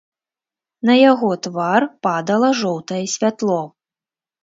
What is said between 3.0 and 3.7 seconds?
святло.